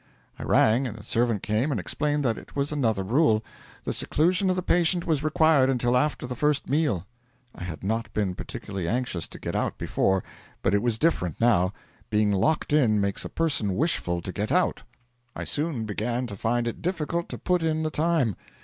I 0.39 0.43
rang, 0.43 0.87
and 0.87 0.97
the 0.97 1.03
servant 1.03 1.43
came 1.43 1.69
and 1.69 1.79
explained 1.79 2.25
that 2.25 2.39
it 2.39 2.55
was 2.55 2.71
another 2.71 3.03
rule. 3.03 3.45
The 3.83 3.93
seclusion 3.93 4.49
of 4.49 4.55
the 4.55 4.63
patient 4.63 5.05
was 5.05 5.23
required 5.23 5.69
until 5.69 5.95
after 5.95 6.25
the 6.25 6.35
first 6.35 6.67
meal. 6.67 7.05
I 7.53 7.61
had 7.65 7.83
not 7.83 8.11
been 8.11 8.33
particularly 8.33 8.87
anxious 8.87 9.27
to 9.27 9.37
get 9.39 9.55
out 9.55 9.77
before; 9.77 10.23
but 10.63 10.73
it 10.73 10.81
was 10.81 10.97
different 10.97 11.39
now. 11.39 11.71
Being 12.09 12.31
locked 12.31 12.73
in 12.73 12.99
makes 12.99 13.25
a 13.25 13.29
person 13.29 13.75
wishful 13.75 14.23
to 14.23 14.31
get 14.33 14.51
out. 14.51 14.81
I 15.35 15.43
soon 15.43 15.85
began 15.85 16.25
to 16.25 16.35
find 16.35 16.67
it 16.67 16.81
difficult 16.81 17.29
to 17.29 17.37
put 17.37 17.61
in 17.61 17.83
the 17.83 17.91
time. 17.91 18.35